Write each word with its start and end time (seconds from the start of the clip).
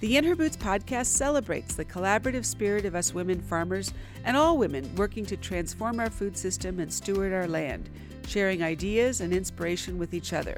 The 0.00 0.16
In 0.16 0.24
Her 0.24 0.34
Boots 0.34 0.56
podcast 0.56 1.08
celebrates 1.08 1.74
the 1.74 1.84
collaborative 1.84 2.46
spirit 2.46 2.86
of 2.86 2.94
us 2.94 3.12
women 3.12 3.38
farmers 3.38 3.92
and 4.24 4.34
all 4.34 4.56
women 4.56 4.90
working 4.96 5.26
to 5.26 5.36
transform 5.36 6.00
our 6.00 6.08
food 6.08 6.38
system 6.38 6.80
and 6.80 6.90
steward 6.90 7.34
our 7.34 7.46
land, 7.46 7.90
sharing 8.26 8.62
ideas 8.62 9.20
and 9.20 9.30
inspiration 9.30 9.98
with 9.98 10.14
each 10.14 10.32
other. 10.32 10.56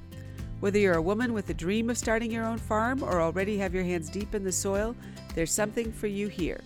Whether 0.61 0.79
you're 0.79 0.95
a 0.95 1.03
woman 1.03 1.33
with 1.33 1.51
a 1.51 1.55
dream 1.55 1.91
of 1.91 1.99
starting 1.99 2.31
your 2.31 2.45
own 2.45 2.59
farm 2.59 3.03
or 3.03 3.21
already 3.21 3.59
have 3.59 3.75
your 3.75 3.83
hands 3.83 4.09
deep 4.09 4.33
in 4.33 4.45
the 4.45 4.53
soil, 4.53 4.95
there's 5.35 5.51
something 5.51 5.91
for 5.91 6.07
you 6.07 6.29
here. 6.29 6.61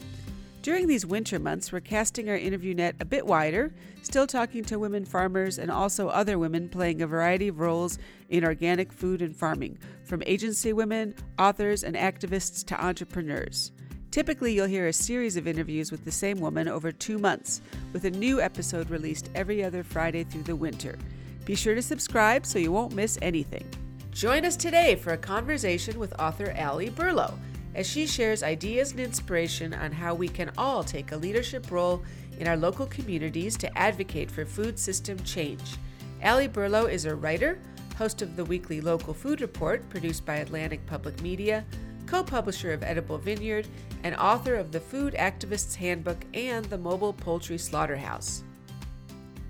During 0.66 0.88
these 0.88 1.06
winter 1.06 1.38
months, 1.38 1.70
we're 1.70 1.78
casting 1.78 2.28
our 2.28 2.36
interview 2.36 2.74
net 2.74 2.96
a 2.98 3.04
bit 3.04 3.24
wider, 3.24 3.72
still 4.02 4.26
talking 4.26 4.64
to 4.64 4.80
women 4.80 5.04
farmers 5.04 5.60
and 5.60 5.70
also 5.70 6.08
other 6.08 6.40
women 6.40 6.68
playing 6.68 7.02
a 7.02 7.06
variety 7.06 7.46
of 7.46 7.60
roles 7.60 8.00
in 8.30 8.44
organic 8.44 8.92
food 8.92 9.22
and 9.22 9.36
farming, 9.36 9.78
from 10.02 10.24
agency 10.26 10.72
women, 10.72 11.14
authors, 11.38 11.84
and 11.84 11.94
activists 11.94 12.66
to 12.66 12.84
entrepreneurs. 12.84 13.70
Typically, 14.10 14.54
you'll 14.54 14.66
hear 14.66 14.88
a 14.88 14.92
series 14.92 15.36
of 15.36 15.46
interviews 15.46 15.92
with 15.92 16.04
the 16.04 16.10
same 16.10 16.40
woman 16.40 16.66
over 16.66 16.90
two 16.90 17.18
months, 17.18 17.60
with 17.92 18.04
a 18.04 18.10
new 18.10 18.40
episode 18.40 18.90
released 18.90 19.30
every 19.36 19.62
other 19.62 19.84
Friday 19.84 20.24
through 20.24 20.42
the 20.42 20.56
winter. 20.56 20.98
Be 21.44 21.54
sure 21.54 21.76
to 21.76 21.82
subscribe 21.82 22.44
so 22.44 22.58
you 22.58 22.72
won't 22.72 22.92
miss 22.92 23.20
anything. 23.22 23.70
Join 24.10 24.44
us 24.44 24.56
today 24.56 24.96
for 24.96 25.12
a 25.12 25.16
conversation 25.16 26.00
with 26.00 26.18
author 26.18 26.52
Ali 26.58 26.90
Berlow 26.90 27.38
as 27.76 27.86
she 27.86 28.06
shares 28.06 28.42
ideas 28.42 28.92
and 28.92 29.00
inspiration 29.00 29.74
on 29.74 29.92
how 29.92 30.14
we 30.14 30.26
can 30.26 30.50
all 30.56 30.82
take 30.82 31.12
a 31.12 31.16
leadership 31.16 31.70
role 31.70 32.02
in 32.40 32.48
our 32.48 32.56
local 32.56 32.86
communities 32.86 33.54
to 33.58 33.78
advocate 33.78 34.30
for 34.30 34.46
food 34.46 34.78
system 34.78 35.22
change. 35.24 35.76
Ali 36.24 36.48
Berlow 36.48 36.90
is 36.90 37.04
a 37.04 37.14
writer, 37.14 37.58
host 37.98 38.22
of 38.22 38.34
the 38.34 38.44
weekly 38.46 38.80
Local 38.80 39.12
Food 39.12 39.42
Report 39.42 39.86
produced 39.90 40.24
by 40.24 40.36
Atlantic 40.36 40.84
Public 40.86 41.20
Media, 41.20 41.66
co 42.06 42.24
publisher 42.24 42.72
of 42.72 42.82
Edible 42.82 43.18
Vineyard, 43.18 43.68
and 44.04 44.16
author 44.16 44.54
of 44.54 44.72
the 44.72 44.80
Food 44.80 45.14
Activist's 45.14 45.74
Handbook 45.74 46.24
and 46.32 46.64
the 46.66 46.78
Mobile 46.78 47.12
Poultry 47.12 47.58
Slaughterhouse. 47.58 48.42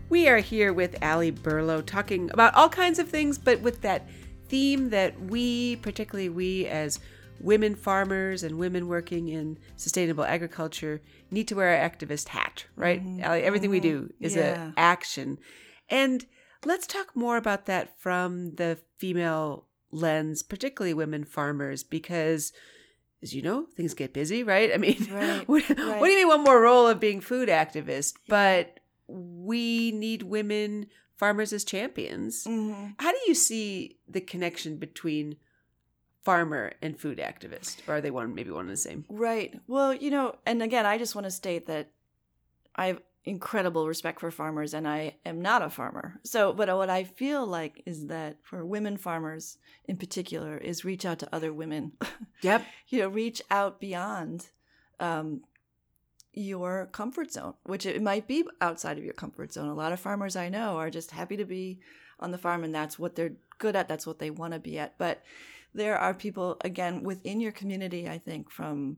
We 0.09 0.29
are 0.29 0.39
here 0.39 0.73
with 0.73 1.01
Ali 1.01 1.31
Berlow 1.31 1.85
talking 1.87 2.31
about 2.33 2.55
all 2.55 2.69
kinds 2.69 2.99
of 2.99 3.09
things, 3.09 3.39
but 3.39 3.61
with 3.61 3.83
that 3.83 4.09
theme 4.49 4.91
that 4.91 5.21
we, 5.21 5.77
particularly 5.77 6.29
we 6.29 6.67
as 6.67 6.99
women 7.41 7.75
farmers 7.75 8.43
and 8.43 8.59
women 8.59 8.89
working 8.89 9.29
in 9.29 9.59
sustainable 9.77 10.25
agriculture 10.25 11.01
need 11.31 11.49
to 11.49 11.55
wear 11.55 11.69
our 11.81 11.89
activist 11.89 12.29
hat, 12.29 12.65
right? 12.77 13.03
Mm-hmm. 13.05 13.21
Everything 13.23 13.71
we 13.71 13.81
do 13.81 14.13
is 14.21 14.35
Yeah. 14.37 14.67
an 14.67 14.75
action. 14.77 15.39
And 15.89 16.25
let's 16.65 16.87
talk 16.87 17.15
more 17.15 17.37
about 17.37 17.67
that 17.67 17.99
from 18.01 18.55
the 18.57 18.79
female 18.99 19.67
lens, 19.91 20.43
particularly 20.43 20.95
women 20.95 21.25
farmers, 21.25 21.83
because 21.83 22.53
as 23.23 23.35
you 23.35 23.41
know, 23.43 23.67
things 23.77 23.95
get 23.95 24.13
busy, 24.13 24.43
right? 24.43 24.73
I 24.73 24.77
mean, 24.77 25.07
Right, 25.11 25.41
what, 25.49 25.63
what 25.69 25.77
do 26.05 26.11
you 26.11 26.17
mean 26.19 26.29
one 26.29 26.45
more 26.45 26.61
role 26.61 26.87
of 26.87 27.01
being 27.01 27.21
food 27.21 27.49
activist? 27.49 28.15
But 28.29 28.81
we 29.09 29.93
need 29.93 30.23
women 30.23 30.87
farmers 31.17 31.53
as 31.53 31.65
champions. 31.65 32.45
Mhm. 32.45 32.95
How 32.99 33.11
do 33.11 33.19
you 33.27 33.35
see 33.35 33.97
the 34.09 34.21
connection 34.21 34.77
between 34.77 35.37
farmer 36.27 36.73
and 36.83 36.99
food 36.99 37.19
activist? 37.19 37.77
Or 37.87 37.95
are 37.95 38.01
they 38.01 38.11
one 38.11 38.35
maybe 38.35 38.51
one 38.51 38.67
and 38.67 38.71
the 38.71 38.77
same? 38.77 39.05
Right. 39.09 39.59
Well, 39.69 39.95
you 39.95 40.11
know, 40.11 40.35
and 40.45 40.61
again, 40.61 40.85
I 40.85 40.99
just 40.99 41.15
want 41.15 41.25
to 41.27 41.31
state 41.31 41.67
that 41.69 41.91
I 42.75 42.87
have 42.89 43.01
incredible 43.25 43.87
respect 43.87 44.19
for 44.19 44.33
farmers 44.33 44.75
and 44.75 44.89
I 44.89 45.15
am 45.25 45.41
not 45.41 45.63
a 45.63 45.71
farmer. 45.71 46.19
So, 46.25 46.53
but 46.53 46.69
what 46.77 46.91
I 46.91 47.05
feel 47.05 47.47
like 47.47 47.81
is 47.87 48.09
that 48.09 48.39
for 48.43 48.65
women 48.65 48.97
farmers 48.97 49.59
in 49.87 49.97
particular 49.99 50.59
is 50.59 50.85
reach 50.85 51.05
out 51.07 51.21
to 51.21 51.35
other 51.35 51.53
women. 51.53 51.93
Yep. 52.43 52.65
you 52.89 52.99
know, 53.01 53.09
reach 53.09 53.41
out 53.51 53.81
beyond 53.81 54.49
um 55.01 55.43
your 56.33 56.87
comfort 56.93 57.33
zone, 57.33 57.55
which 57.63 57.87
it 57.87 58.03
might 58.03 58.27
be 58.29 58.45
outside 58.61 58.99
of 58.99 59.05
your 59.05 59.15
comfort 59.15 59.53
zone. 59.53 59.69
A 59.69 59.75
lot 59.75 59.93
of 59.93 60.01
farmers 60.01 60.37
I 60.37 60.51
know 60.51 60.77
are 60.77 60.91
just 60.91 61.11
happy 61.13 61.37
to 61.39 61.47
be 61.47 61.81
on 62.21 62.31
the 62.31 62.39
farm 62.39 62.63
and 62.63 62.75
that's 62.75 62.99
what 62.99 63.15
they're 63.17 63.37
good 63.59 63.75
at, 63.75 63.89
that's 63.89 64.07
what 64.07 64.19
they 64.19 64.31
want 64.31 64.53
to 64.53 64.59
be 64.59 64.79
at. 64.79 64.99
But 64.99 65.23
there 65.77 65.99
are 65.99 66.15
people 66.15 66.57
again 66.63 67.03
within 67.03 67.41
your 67.41 67.53
community, 67.53 68.09
I 68.09 68.19
think 68.19 68.51
from 68.51 68.97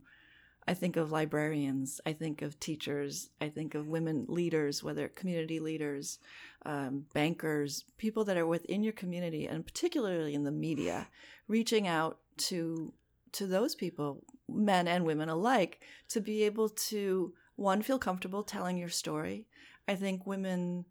I 0.67 0.75
think 0.75 0.97
of 0.97 1.11
librarians, 1.11 1.99
I 2.05 2.13
think 2.13 2.43
of 2.43 2.61
teachers, 2.61 3.31
I 3.41 3.49
think 3.49 3.75
of 3.75 3.89
women 3.89 4.27
leaders, 4.29 4.85
whether 4.85 5.09
community 5.09 5.61
leaders, 5.61 6.19
um, 6.67 7.07
bankers, 7.15 7.85
people 7.97 8.25
that 8.27 8.37
are 8.37 8.47
within 8.47 8.83
your 8.83 8.93
community, 8.93 9.47
and 9.47 9.65
particularly 9.65 10.35
in 10.35 10.45
the 10.45 10.53
media, 10.53 11.09
reaching 11.49 11.89
out 11.89 12.19
to 12.49 12.93
to 13.33 13.47
those 13.47 13.75
people, 13.75 14.23
men 14.49 14.87
and 14.87 15.05
women 15.05 15.29
alike, 15.29 15.81
to 16.09 16.21
be 16.21 16.45
able 16.45 16.69
to 16.69 17.33
one 17.57 17.83
feel 17.83 17.99
comfortable 17.99 18.43
telling 18.43 18.77
your 18.77 18.89
story. 18.89 19.47
I 19.89 19.95
think 19.95 20.27
women 20.27 20.85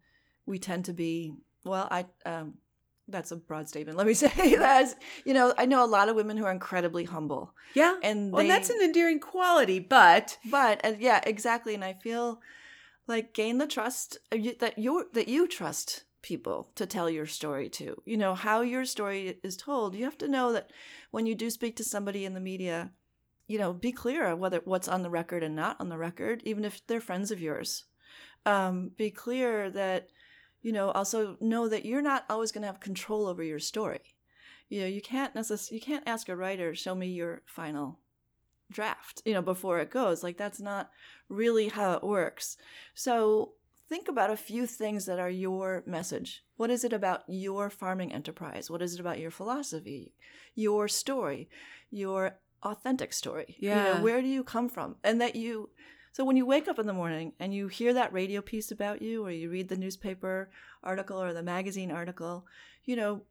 we 0.44 0.58
tend 0.58 0.84
to 0.86 0.92
be 0.92 1.34
well. 1.64 1.88
I 1.90 2.06
um, 2.26 2.54
that's 3.08 3.32
a 3.32 3.36
broad 3.36 3.68
statement. 3.68 3.96
Let 3.98 4.06
me 4.06 4.14
say 4.24 4.28
that 4.56 4.94
you 5.24 5.34
know 5.34 5.54
I 5.58 5.66
know 5.66 5.84
a 5.84 5.86
lot 5.86 6.08
of 6.08 6.16
women 6.16 6.36
who 6.36 6.44
are 6.44 6.52
incredibly 6.52 7.04
humble, 7.04 7.54
Yeah. 7.74 7.96
and 8.02 8.32
well, 8.32 8.42
they, 8.42 8.48
that's 8.48 8.70
an 8.70 8.80
endearing 8.82 9.20
quality, 9.20 9.78
but 9.78 10.38
but 10.50 10.80
and 10.84 11.00
yeah, 11.00 11.20
exactly. 11.24 11.74
And 11.74 11.84
I 11.84 11.94
feel 11.94 12.40
like 13.06 13.32
gain 13.34 13.58
the 13.58 13.66
trust 13.66 14.18
that 14.30 14.78
you 14.78 15.06
that 15.14 15.28
you 15.28 15.48
trust 15.48 16.04
people 16.20 16.70
to 16.74 16.84
tell 16.84 17.08
your 17.08 17.26
story 17.26 17.68
to. 17.70 18.02
You 18.04 18.16
know 18.16 18.34
how 18.34 18.60
your 18.60 18.84
story 18.84 19.38
is 19.42 19.56
told. 19.56 19.94
You 19.94 20.04
have 20.04 20.18
to 20.18 20.28
know 20.28 20.52
that 20.52 20.70
when 21.10 21.26
you 21.26 21.34
do 21.34 21.48
speak 21.50 21.76
to 21.76 21.84
somebody 21.84 22.24
in 22.24 22.34
the 22.34 22.40
media, 22.40 22.90
you 23.46 23.58
know, 23.58 23.72
be 23.72 23.92
clear 23.92 24.34
whether 24.36 24.60
what's 24.64 24.88
on 24.88 25.02
the 25.02 25.10
record 25.10 25.42
and 25.42 25.54
not 25.56 25.76
on 25.80 25.88
the 25.88 25.96
record, 25.96 26.42
even 26.44 26.64
if 26.64 26.86
they're 26.86 27.00
friends 27.00 27.30
of 27.30 27.40
yours. 27.40 27.84
Um, 28.44 28.90
be 28.96 29.10
clear 29.10 29.70
that 29.70 30.08
you 30.62 30.72
know 30.72 30.90
also 30.90 31.36
know 31.40 31.68
that 31.68 31.84
you're 31.84 32.02
not 32.02 32.24
always 32.28 32.52
going 32.52 32.62
to 32.62 32.66
have 32.68 32.80
control 32.80 33.26
over 33.26 33.42
your 33.42 33.58
story. 33.58 34.00
You 34.68 34.80
know, 34.82 34.86
you 34.86 35.00
can't 35.00 35.34
necess- 35.34 35.70
you 35.72 35.80
can't 35.80 36.06
ask 36.06 36.28
a 36.28 36.36
writer 36.36 36.74
show 36.74 36.94
me 36.94 37.06
your 37.08 37.42
final 37.46 38.00
draft, 38.70 39.22
you 39.24 39.32
know, 39.32 39.42
before 39.42 39.78
it 39.78 39.90
goes. 39.90 40.22
Like 40.22 40.36
that's 40.36 40.60
not 40.60 40.90
really 41.28 41.68
how 41.68 41.94
it 41.94 42.04
works. 42.04 42.56
So 42.94 43.54
think 43.88 44.08
about 44.08 44.30
a 44.30 44.36
few 44.36 44.66
things 44.66 45.06
that 45.06 45.18
are 45.18 45.30
your 45.30 45.82
message. 45.86 46.44
What 46.56 46.70
is 46.70 46.84
it 46.84 46.92
about 46.92 47.22
your 47.28 47.70
farming 47.70 48.12
enterprise? 48.12 48.70
What 48.70 48.82
is 48.82 48.92
it 48.94 49.00
about 49.00 49.18
your 49.18 49.30
philosophy, 49.30 50.12
your 50.54 50.86
story, 50.88 51.48
your 51.90 52.38
authentic 52.62 53.14
story? 53.14 53.56
You 53.58 53.70
know, 53.70 53.76
Yeah. 53.94 54.02
where 54.02 54.20
do 54.20 54.28
you 54.28 54.44
come 54.44 54.68
from? 54.68 54.96
And 55.02 55.18
that 55.22 55.34
you 55.34 55.70
so 56.12 56.24
when 56.24 56.36
you 56.36 56.46
wake 56.46 56.68
up 56.68 56.78
in 56.78 56.86
the 56.86 56.92
morning 56.92 57.32
and 57.38 57.54
you 57.54 57.68
hear 57.68 57.92
that 57.94 58.12
radio 58.12 58.40
piece 58.40 58.70
about 58.70 59.02
you 59.02 59.24
or 59.24 59.30
you 59.30 59.50
read 59.50 59.68
the 59.68 59.76
newspaper 59.76 60.50
article 60.82 61.20
or 61.20 61.32
the 61.32 61.42
magazine 61.42 61.90
article, 61.90 62.46
you 62.84 62.96
know, 62.96 63.22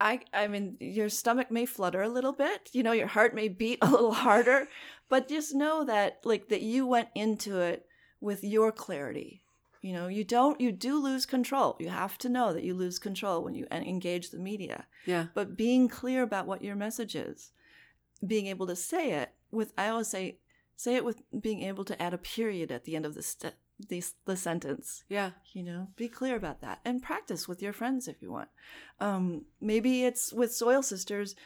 I 0.00 0.20
I 0.32 0.46
mean 0.46 0.76
your 0.80 1.08
stomach 1.08 1.50
may 1.50 1.66
flutter 1.66 2.02
a 2.02 2.08
little 2.08 2.32
bit, 2.32 2.70
you 2.72 2.82
know, 2.82 2.92
your 2.92 3.06
heart 3.06 3.34
may 3.34 3.48
beat 3.48 3.78
a 3.82 3.90
little 3.90 4.12
harder, 4.12 4.68
but 5.08 5.28
just 5.28 5.54
know 5.54 5.84
that 5.84 6.20
like 6.24 6.48
that 6.48 6.62
you 6.62 6.86
went 6.86 7.08
into 7.14 7.60
it 7.60 7.86
with 8.20 8.42
your 8.42 8.72
clarity. 8.72 9.42
You 9.80 9.92
know, 9.92 10.08
you 10.08 10.24
don't 10.24 10.60
you 10.60 10.72
do 10.72 11.00
lose 11.00 11.24
control. 11.24 11.76
You 11.78 11.88
have 11.88 12.18
to 12.18 12.28
know 12.28 12.52
that 12.52 12.64
you 12.64 12.74
lose 12.74 12.98
control 12.98 13.44
when 13.44 13.54
you 13.54 13.66
engage 13.70 14.30
the 14.30 14.38
media. 14.38 14.86
yeah. 15.06 15.26
But 15.34 15.56
being 15.56 15.88
clear 15.88 16.22
about 16.22 16.46
what 16.46 16.62
your 16.62 16.74
message 16.74 17.14
is, 17.14 17.52
being 18.26 18.46
able 18.46 18.66
to 18.66 18.76
say 18.76 19.12
it 19.12 19.30
with 19.52 19.72
I 19.78 19.88
always 19.88 20.08
say 20.08 20.38
say 20.78 20.94
it 20.94 21.04
with 21.04 21.20
being 21.40 21.62
able 21.62 21.84
to 21.84 22.00
add 22.00 22.14
a 22.14 22.18
period 22.18 22.70
at 22.70 22.84
the 22.84 22.94
end 22.96 23.04
of 23.04 23.14
the 23.14 23.52
the, 23.88 24.02
the 24.24 24.36
sentence 24.36 25.04
Yeah. 25.08 25.30
you 25.52 25.62
know 25.62 25.88
be 25.96 26.08
clear 26.08 26.36
about 26.36 26.60
that 26.62 26.78
and 26.84 27.02
practice 27.02 27.46
with 27.46 27.60
your 27.62 27.72
friends 27.72 28.08
if 28.08 28.22
you 28.22 28.30
want 28.32 28.48
um, 29.00 29.44
maybe 29.60 30.04
it's 30.04 30.32
with 30.32 30.52
soil 30.54 30.82
sisters 30.82 31.36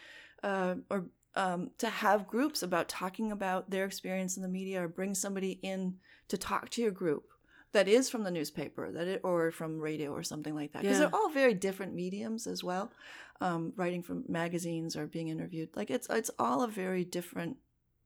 uh, 0.43 0.77
or 0.91 1.07
um, 1.35 1.71
to 1.79 1.89
have 1.89 2.27
groups 2.29 2.63
about 2.63 2.89
talking 2.89 3.33
about 3.33 3.71
their 3.71 3.85
experience 3.87 4.37
in 4.37 4.43
the 4.43 4.49
media 4.49 4.83
or 4.85 4.89
bring 4.89 5.15
somebody 5.15 5.53
in 5.63 5.97
to 6.29 6.37
talk 6.39 6.69
to 6.71 6.83
your 6.83 6.91
group 6.91 7.25
that 7.73 7.89
is 7.89 8.11
from 8.11 8.23
the 8.23 8.31
newspaper 8.31 8.93
that 8.93 9.07
it, 9.09 9.21
or 9.25 9.51
from 9.51 9.79
radio 9.81 10.11
or 10.11 10.23
something 10.23 10.55
like 10.55 10.73
that 10.73 10.83
because 10.83 10.99
Yeah. 10.99 11.07
they're 11.07 11.15
all 11.15 11.31
very 11.31 11.55
different 11.55 11.95
mediums 11.95 12.47
as 12.47 12.63
well 12.63 12.93
um, 13.41 13.73
writing 13.77 14.03
from 14.03 14.25
magazines 14.29 14.95
or 14.97 15.07
being 15.07 15.29
interviewed 15.29 15.71
like 15.75 15.91
it's 15.91 16.09
it's 16.11 16.31
all 16.39 16.63
a 16.63 16.69
very 16.69 17.05
different 17.05 17.57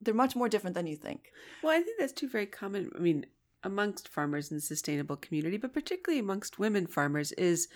they're 0.00 0.14
much 0.14 0.36
more 0.36 0.48
different 0.48 0.74
than 0.74 0.86
you 0.86 0.96
think. 0.96 1.32
Well, 1.62 1.72
I 1.72 1.82
think 1.82 1.98
that's 1.98 2.12
too 2.12 2.28
very 2.28 2.46
common. 2.46 2.90
I 2.94 2.98
mean, 2.98 3.26
amongst 3.62 4.08
farmers 4.08 4.50
in 4.50 4.58
the 4.58 4.60
sustainable 4.60 5.16
community, 5.16 5.56
but 5.56 5.74
particularly 5.74 6.20
amongst 6.20 6.58
women 6.58 6.86
farmers, 6.86 7.32
is 7.32 7.68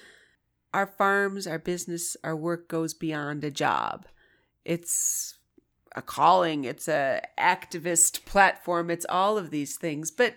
our 0.72 0.86
farms, 0.86 1.46
our 1.46 1.58
business, 1.58 2.16
our 2.22 2.36
work 2.36 2.68
goes 2.68 2.94
beyond 2.94 3.42
a 3.44 3.50
job. 3.50 4.06
It's 4.64 5.38
a 5.96 6.02
calling, 6.02 6.64
it's 6.64 6.86
a 6.86 7.22
activist 7.38 8.24
platform, 8.24 8.90
it's 8.90 9.06
all 9.08 9.36
of 9.36 9.50
these 9.50 9.76
things. 9.76 10.10
But 10.10 10.34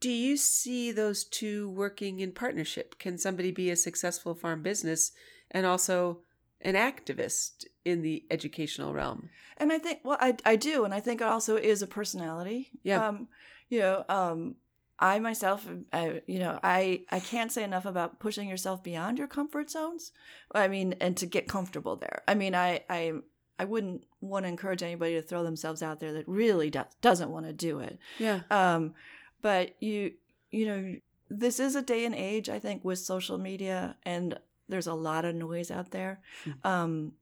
do 0.00 0.10
you 0.10 0.38
see 0.38 0.92
those 0.92 1.24
two 1.24 1.68
working 1.68 2.20
in 2.20 2.32
partnership? 2.32 2.98
Can 2.98 3.18
somebody 3.18 3.50
be 3.50 3.68
a 3.68 3.76
successful 3.76 4.34
farm 4.34 4.62
business 4.62 5.12
and 5.50 5.66
also 5.66 6.20
an 6.62 6.74
activist 6.74 7.66
in 7.84 8.02
the 8.02 8.24
educational 8.30 8.92
realm? 8.92 9.28
And 9.56 9.72
I 9.72 9.78
think, 9.78 10.00
well, 10.04 10.18
I, 10.20 10.36
I 10.44 10.56
do. 10.56 10.84
And 10.84 10.92
I 10.94 11.00
think 11.00 11.20
it 11.20 11.26
also 11.26 11.56
is 11.56 11.82
a 11.82 11.86
personality. 11.86 12.70
Yeah. 12.82 13.06
Um, 13.06 13.28
you 13.68 13.80
know, 13.80 14.04
um, 14.08 14.56
I 14.98 15.18
myself, 15.18 15.66
I, 15.92 16.22
you 16.26 16.38
know, 16.38 16.58
I, 16.62 17.02
I 17.10 17.20
can't 17.20 17.50
say 17.50 17.62
enough 17.64 17.86
about 17.86 18.18
pushing 18.20 18.48
yourself 18.48 18.82
beyond 18.82 19.18
your 19.18 19.28
comfort 19.28 19.70
zones. 19.70 20.12
I 20.54 20.68
mean, 20.68 20.94
and 21.00 21.16
to 21.18 21.26
get 21.26 21.48
comfortable 21.48 21.96
there. 21.96 22.22
I 22.28 22.34
mean, 22.34 22.54
I, 22.54 22.80
I, 22.90 23.12
I 23.58 23.64
wouldn't 23.64 24.04
want 24.20 24.44
to 24.44 24.48
encourage 24.48 24.82
anybody 24.82 25.14
to 25.14 25.22
throw 25.22 25.42
themselves 25.42 25.82
out 25.82 26.00
there 26.00 26.12
that 26.14 26.28
really 26.28 26.70
do- 26.70 26.84
doesn't 27.00 27.30
want 27.30 27.46
to 27.46 27.52
do 27.52 27.80
it. 27.80 27.98
Yeah. 28.18 28.40
Um, 28.50 28.94
but 29.42 29.74
you, 29.80 30.12
you 30.50 30.66
know, 30.66 30.96
this 31.30 31.60
is 31.60 31.76
a 31.76 31.82
day 31.82 32.04
and 32.04 32.14
age, 32.14 32.48
I 32.48 32.58
think, 32.58 32.84
with 32.84 32.98
social 32.98 33.38
media, 33.38 33.96
and 34.04 34.38
there's 34.68 34.86
a 34.86 34.94
lot 34.94 35.24
of 35.24 35.34
noise 35.34 35.70
out 35.70 35.92
there. 35.92 36.20
Mhm. 36.44 36.66
Um, 36.66 37.12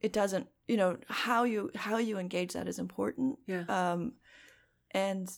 it 0.00 0.12
doesn't, 0.12 0.46
you 0.68 0.76
know, 0.76 0.98
how 1.08 1.44
you 1.44 1.70
how 1.74 1.98
you 1.98 2.18
engage 2.18 2.52
that 2.52 2.68
is 2.68 2.78
important. 2.78 3.38
Yeah. 3.46 3.64
Um, 3.68 4.12
and 4.92 5.28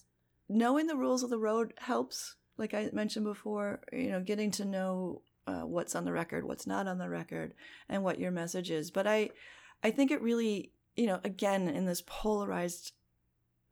knowing 0.49 0.87
the 0.87 0.97
rules 0.97 1.23
of 1.23 1.31
the 1.31 1.39
road 1.39 1.75
helps. 1.79 2.37
Like 2.57 2.75
I 2.75 2.91
mentioned 2.93 3.25
before, 3.25 3.81
you 3.93 4.11
know, 4.11 4.21
getting 4.21 4.51
to 4.53 4.65
know 4.65 5.23
uh, 5.47 5.61
what's 5.61 5.95
on 5.95 6.05
the 6.05 6.13
record, 6.13 6.45
what's 6.45 6.67
not 6.67 6.89
on 6.89 6.99
the 6.99 7.09
record, 7.09 7.55
and 7.89 8.03
what 8.03 8.19
your 8.19 8.33
message 8.33 8.71
is. 8.71 8.91
But 8.91 9.07
I, 9.07 9.31
I 9.85 9.93
think 9.93 10.11
it 10.11 10.21
really, 10.21 10.73
you 10.97 11.07
know, 11.07 11.21
again 11.23 11.69
in 11.69 11.87
this 11.87 12.03
polarized 12.05 12.93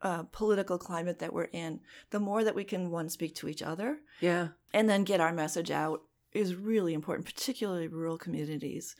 uh, 0.03 0.23
political 0.31 0.79
climate 0.79 1.19
that 1.19 1.33
we're 1.33 1.51
in, 1.53 1.81
the 2.11 2.21
more 2.21 2.45
that 2.45 2.55
we 2.55 2.63
can 2.63 2.91
one 2.93 3.09
speak 3.09 3.35
to 3.35 3.49
each 3.49 3.63
other 3.63 3.99
Yeah. 4.21 4.49
and 4.73 4.89
then 4.89 5.03
get 5.05 5.21
our 5.21 5.33
message 5.33 5.71
out 5.73 6.03
is 6.33 6.55
really 6.55 6.95
important, 6.95 7.27
particularly 7.27 7.89
rural 7.89 8.19
communities. 8.19 8.95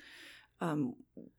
Um, 0.61 0.95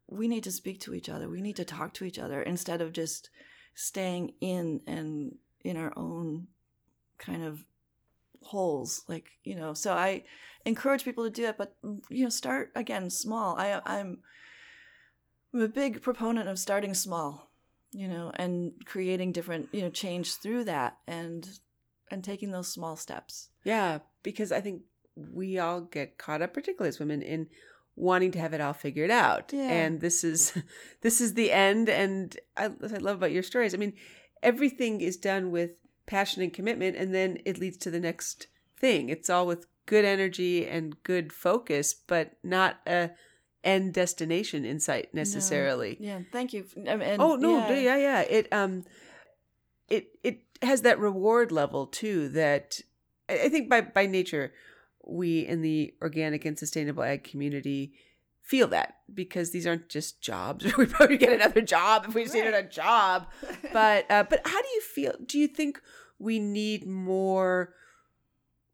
we 0.07 0.27
need 0.27 0.43
to 0.43 0.51
speak 0.51 0.79
to 0.81 0.93
each 0.93 1.09
other. 1.09 1.29
We 1.29 1.41
need 1.41 1.55
to 1.57 1.65
talk 1.65 1.93
to 1.95 2.05
each 2.05 2.19
other 2.19 2.41
instead 2.41 2.81
of 2.81 2.93
just 2.93 3.29
staying 3.73 4.33
in 4.41 4.81
and 4.87 5.35
in 5.63 5.77
our 5.77 5.93
own 5.97 6.47
kind 7.17 7.43
of 7.43 7.65
holes. 8.41 9.03
Like 9.07 9.25
you 9.43 9.55
know, 9.55 9.73
so 9.73 9.93
I 9.93 10.23
encourage 10.65 11.03
people 11.03 11.23
to 11.23 11.29
do 11.29 11.45
it, 11.45 11.57
but 11.57 11.75
you 12.09 12.23
know, 12.23 12.29
start 12.29 12.71
again 12.75 13.09
small. 13.09 13.55
I 13.57 13.81
I'm 13.85 14.19
I'm 15.53 15.61
a 15.61 15.67
big 15.67 16.01
proponent 16.01 16.47
of 16.47 16.59
starting 16.59 16.93
small, 16.93 17.49
you 17.91 18.07
know, 18.07 18.31
and 18.35 18.73
creating 18.85 19.31
different 19.31 19.69
you 19.71 19.81
know 19.81 19.89
change 19.89 20.35
through 20.35 20.65
that 20.65 20.97
and 21.07 21.47
and 22.11 22.23
taking 22.23 22.51
those 22.51 22.67
small 22.67 22.95
steps. 22.95 23.49
Yeah. 23.63 23.99
Because 24.23 24.51
I 24.51 24.61
think 24.61 24.81
we 25.15 25.59
all 25.59 25.81
get 25.81 26.17
caught 26.17 26.41
up, 26.41 26.53
particularly 26.53 26.89
as 26.89 26.99
women, 26.99 27.21
in 27.21 27.47
wanting 27.97 28.31
to 28.31 28.39
have 28.39 28.53
it 28.53 28.61
all 28.61 28.73
figured 28.73 29.11
out. 29.11 29.51
Yeah. 29.51 29.69
And 29.69 29.99
this 29.99 30.23
is 30.23 30.57
this 31.01 31.19
is 31.19 31.33
the 31.33 31.51
end. 31.51 31.89
And 31.89 32.37
I, 32.55 32.69
what 32.69 32.93
I 32.93 32.97
love 32.97 33.17
about 33.17 33.31
your 33.33 33.43
stories. 33.43 33.73
I 33.73 33.77
mean, 33.77 33.93
everything 34.41 35.01
is 35.01 35.17
done 35.17 35.51
with 35.51 35.71
passion 36.05 36.41
and 36.41 36.53
commitment, 36.53 36.95
and 36.95 37.13
then 37.13 37.39
it 37.43 37.57
leads 37.57 37.77
to 37.77 37.91
the 37.91 37.99
next 37.99 38.47
thing. 38.79 39.09
It's 39.09 39.29
all 39.29 39.45
with 39.45 39.65
good 39.85 40.05
energy 40.05 40.65
and 40.65 41.01
good 41.03 41.33
focus, 41.33 41.93
but 41.93 42.33
not 42.43 42.77
a 42.85 43.11
end 43.63 43.93
destination 43.93 44.63
insight 44.63 45.13
necessarily. 45.13 45.97
Yeah, 45.99 46.21
thank 46.31 46.53
you. 46.53 46.65
And, 46.85 47.21
oh 47.21 47.35
no, 47.35 47.57
yeah. 47.57 47.79
yeah. 47.79 47.97
yeah, 47.97 48.21
It 48.21 48.53
um, 48.53 48.85
it 49.89 50.07
it 50.23 50.41
has 50.61 50.83
that 50.83 50.99
reward 50.99 51.51
level 51.51 51.87
too. 51.87 52.29
That 52.29 52.79
I 53.27 53.33
I 53.45 53.49
think 53.49 53.69
by 53.69 53.81
by 53.81 54.05
nature, 54.05 54.53
we 55.09 55.39
in 55.45 55.61
the 55.61 55.93
organic 56.01 56.45
and 56.45 56.57
sustainable 56.57 57.03
ag 57.03 57.23
community 57.23 57.93
feel 58.41 58.67
that 58.67 58.95
because 59.13 59.51
these 59.51 59.67
aren't 59.67 59.89
just 59.89 60.21
jobs. 60.21 60.65
we 60.77 60.85
probably 60.85 61.17
get 61.17 61.33
another 61.33 61.61
job 61.61 62.05
if 62.07 62.15
we 62.15 62.23
just 62.23 62.33
needed 62.35 62.53
a 62.53 62.63
job. 62.63 63.27
But 63.73 64.09
uh, 64.09 64.23
but 64.23 64.41
how 64.45 64.61
do 64.61 64.67
you 64.69 64.81
feel? 64.81 65.13
Do 65.25 65.37
you 65.37 65.47
think 65.47 65.81
we 66.19 66.39
need 66.39 66.87
more 66.87 67.73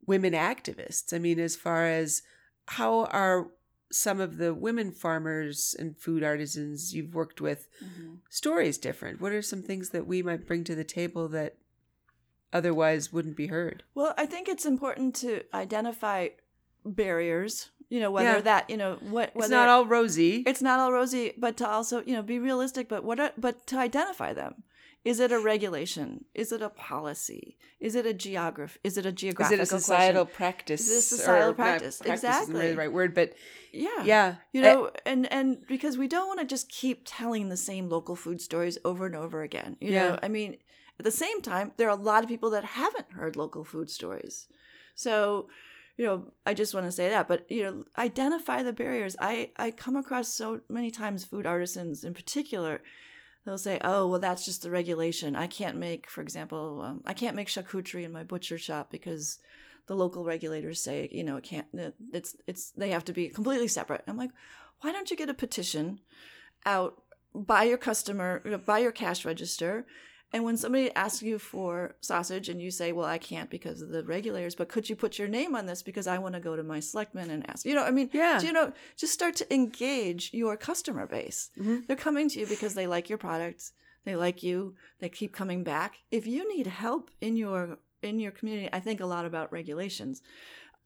women 0.06 0.34
activists? 0.34 1.14
I 1.14 1.20
mean, 1.20 1.40
as 1.40 1.56
far 1.56 1.86
as 1.88 2.22
how 2.68 3.06
are 3.06 3.48
some 3.92 4.20
of 4.20 4.38
the 4.38 4.54
women 4.54 4.92
farmers 4.92 5.76
and 5.78 5.98
food 5.98 6.24
artisans 6.24 6.94
you've 6.94 7.14
worked 7.14 7.42
with 7.42 7.68
Mhm. 7.84 8.20
stories 8.30 8.78
different? 8.78 9.22
What 9.22 9.32
are 9.34 9.42
some 9.42 9.62
things 9.62 9.90
that 9.90 10.08
we 10.08 10.22
might 10.24 10.48
bring 10.48 10.64
to 10.66 10.76
the 10.76 10.84
table 10.84 11.28
that 11.30 11.58
otherwise 12.54 13.12
wouldn't 13.12 13.36
be 13.36 13.48
heard? 13.48 13.84
Well, 13.96 14.14
I 14.18 14.26
think 14.26 14.48
it's 14.48 14.66
important 14.66 15.16
to 15.18 15.42
identify 15.54 16.30
barriers. 16.86 17.70
You 17.90 18.00
know, 18.00 18.12
whether 18.12 18.38
Yeah. 18.38 18.42
that 18.42 18.70
you 18.70 18.78
know 18.78 18.98
what 19.02 19.36
whether 19.36 19.46
it's 19.46 19.52
not 19.52 19.70
all 19.70 19.86
rosy. 19.86 20.44
it's 20.48 20.62
not 20.62 20.80
all 20.80 20.92
rosy, 20.92 21.34
but 21.38 21.58
to 21.58 21.68
also 21.70 22.02
you 22.04 22.14
know 22.16 22.24
be 22.24 22.40
realistic. 22.40 22.90
But 22.90 23.04
what 23.04 23.20
are, 23.20 23.32
but 23.38 23.68
to 23.68 23.78
identify 23.78 24.34
them. 24.34 24.64
Is 25.06 25.20
it 25.20 25.34
a 25.34 25.40
regulation? 25.40 26.24
Is 26.34 26.54
it 26.54 26.62
a 26.62 26.70
policy? 26.70 27.58
Is 27.82 27.94
it 27.94 28.06
a 28.06 28.14
geography? 28.14 28.80
Is 28.86 28.98
it 28.98 29.06
a 29.06 29.12
geographical? 29.12 29.62
Is 29.62 29.70
it 29.70 29.76
a 29.76 29.80
societal 29.80 30.24
question? 30.26 30.38
practice? 30.38 30.82
Is 30.88 30.92
it 30.92 30.98
a 31.00 31.02
societal 31.02 31.48
not 31.50 31.56
practice? 31.58 31.96
isn't 32.00 32.08
really 32.08 32.14
Exactly. 32.14 32.72
the 32.72 32.78
right 32.78 32.94
word, 32.94 33.14
but 33.14 33.34
Yeah. 33.74 34.04
yeah, 34.06 34.36
You 34.54 34.62
eh 34.64 34.72
know, 34.72 34.92
and 35.06 35.30
and 35.32 35.68
because 35.68 35.98
we 35.98 36.08
don't 36.08 36.28
want 36.28 36.40
to 36.40 36.46
just 36.46 36.70
keep 36.70 37.02
telling 37.06 37.50
the 37.50 37.58
same 37.58 37.90
local 37.90 38.16
food 38.16 38.40
stories 38.40 38.78
over 38.86 39.06
and 39.06 39.16
over 39.16 39.42
again. 39.42 39.76
You 39.82 39.92
Yeah. 39.92 40.10
know, 40.12 40.20
I 40.24 40.30
mean, 40.30 40.56
at 41.00 41.06
the 41.06 41.12
same 41.12 41.42
time, 41.42 41.72
there 41.78 41.88
are 41.88 41.98
a 41.98 42.02
lot 42.02 42.24
of 42.24 42.30
people 42.30 42.50
that 42.52 42.64
haven't 42.64 43.14
heard 43.14 43.36
local 43.36 43.64
food 43.64 43.90
stories. 43.90 44.48
So, 44.96 45.48
you 45.98 46.06
know, 46.06 46.32
I 46.46 46.54
just 46.54 46.74
want 46.74 46.86
to 46.86 46.92
say 46.92 47.10
that, 47.10 47.28
but 47.28 47.50
you 47.50 47.64
know, 47.64 47.86
identify 47.98 48.64
the 48.64 48.74
barriers. 48.74 49.16
I 49.20 49.52
I 49.58 49.72
come 49.72 49.96
across 49.96 50.30
so 50.30 50.62
many 50.70 50.92
times 50.92 51.26
food 51.26 51.46
artisans 51.46 52.04
in 52.04 52.14
particular 52.14 52.82
they'll 53.46 53.58
say, 53.58 53.80
"Oh, 53.84 54.08
well, 54.08 54.20
that's 54.20 54.46
just 54.46 54.62
the 54.62 54.72
regulation. 54.72 55.36
I 55.36 55.48
can't 55.48 55.78
make, 55.78 56.10
for 56.10 56.22
example, 56.22 56.82
um, 56.82 57.02
I 57.06 57.14
can't 57.14 57.36
make 57.36 57.48
charcuterie 57.48 58.04
in 58.04 58.12
my 58.12 58.24
butcher 58.24 58.58
shop 58.58 58.90
because 58.92 59.40
the 59.88 59.96
local 59.96 60.24
regulators 60.24 60.82
say, 60.82 61.10
you 61.12 61.24
know, 61.24 61.38
it 61.38 61.44
can't. 61.44 61.68
It's 62.14 62.36
it's 62.48 62.72
they 62.72 62.90
have 62.90 63.06
to 63.06 63.14
be 63.14 63.30
completely 63.30 63.68
separate." 63.68 64.04
I'm 64.08 64.18
like, 64.18 64.32
"Why 64.82 64.92
don't 64.92 65.12
you 65.12 65.18
get 65.18 65.30
a 65.30 65.34
petition 65.34 66.00
out 66.66 67.02
by 67.36 67.64
your 67.64 67.78
customer, 67.78 68.40
by 68.66 68.80
your 68.80 68.92
cash 68.92 69.26
register?" 69.26 69.86
And 70.34 70.44
when 70.44 70.58
somebody 70.58 70.92
asks 70.96 71.22
you 71.22 71.38
for 71.38 71.96
sausage 72.02 72.50
and 72.50 72.60
you 72.60 72.72
say, 72.72 72.92
well, 72.92 73.06
I 73.06 73.20
can't 73.20 73.52
because 73.52 73.82
of 73.84 73.90
the 73.90 74.04
regulators, 74.04 74.56
but 74.56 74.68
could 74.68 74.90
you 74.90 74.96
put 74.96 75.20
your 75.20 75.28
name 75.28 75.56
on 75.56 75.68
this 75.68 75.84
because 75.84 76.08
I 76.08 76.18
want 76.18 76.34
to 76.34 76.42
go 76.42 76.56
to 76.56 76.64
my 76.64 76.80
selectman 76.80 77.30
and 77.30 77.48
ask? 77.50 77.66
You 77.66 77.76
know, 77.76 77.84
I 77.84 77.92
mean, 77.92 78.10
Yeah. 78.12 78.42
you 78.42 78.52
know, 78.52 78.74
just 78.98 79.14
start 79.14 79.36
to 79.38 79.54
engage 79.54 80.34
your 80.34 80.58
customer 80.58 81.06
base. 81.06 81.52
Mhm. 81.58 81.86
They're 81.86 81.96
coming 81.96 82.30
to 82.30 82.40
you 82.40 82.48
because 82.48 82.74
they 82.74 82.88
like 82.88 83.10
your 83.10 83.20
products, 83.20 83.74
they 84.06 84.16
like 84.16 84.42
you, 84.42 84.76
they 85.00 85.10
keep 85.10 85.34
coming 85.34 85.64
back. 85.64 85.98
If 86.10 86.26
you 86.26 86.48
need 86.56 86.68
help 86.68 87.12
in 87.22 87.38
your 87.38 87.78
in 88.02 88.20
your 88.20 88.32
community, 88.32 88.68
I 88.74 88.82
think 88.82 89.00
a 89.00 89.06
lot 89.06 89.26
about 89.26 89.54
regulations. 89.54 90.22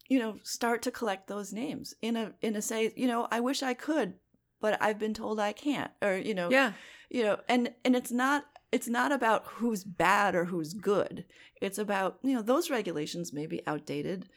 You 0.08 0.18
know, 0.20 0.38
start 0.44 0.82
to 0.82 0.90
collect 0.90 1.26
those 1.26 1.52
names 1.54 1.94
in 2.02 2.16
a 2.16 2.34
in 2.42 2.54
a 2.54 2.62
say, 2.62 2.92
you 2.96 3.06
know, 3.08 3.26
I 3.30 3.40
wish 3.40 3.62
I 3.62 3.74
could, 3.74 4.14
but 4.60 4.80
I've 4.80 4.98
been 4.98 5.14
told 5.14 5.40
I 5.40 5.52
can't, 5.52 5.90
or 6.02 6.16
you 6.16 6.34
know, 6.34 6.50
yeah, 6.50 6.74
you 7.10 7.22
know 7.22 7.40
and 7.48 7.74
and 7.84 7.96
it's 7.96 8.12
not 8.12 8.44
it's 8.70 8.88
not 8.88 9.12
about 9.12 9.46
who's 9.46 9.84
bad 9.84 10.34
or 10.34 10.46
who's 10.46 10.74
good 10.74 11.24
it's 11.60 11.78
about 11.78 12.18
you 12.22 12.34
know 12.34 12.42
those 12.42 12.70
regulations 12.70 13.32
may 13.32 13.46
be 13.46 13.66
outdated 13.66 14.28